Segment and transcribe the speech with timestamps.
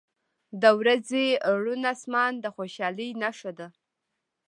[0.61, 1.25] •د ورځې
[1.61, 3.67] روڼ آسمان د خوشحالۍ نښه ده.